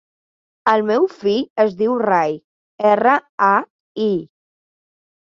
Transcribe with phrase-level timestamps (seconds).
[0.71, 2.35] El meu fill es diu Rai:
[2.95, 3.15] erra,
[3.53, 3.55] a,
[4.11, 4.13] i.